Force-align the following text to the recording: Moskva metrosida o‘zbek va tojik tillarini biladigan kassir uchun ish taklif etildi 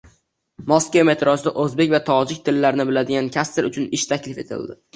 Moskva 0.71 1.03
metrosida 1.09 1.53
o‘zbek 1.65 1.93
va 1.93 2.01
tojik 2.09 2.41
tillarini 2.49 2.89
biladigan 2.91 3.31
kassir 3.39 3.71
uchun 3.71 3.89
ish 4.03 4.11
taklif 4.17 4.45
etildi 4.49 4.83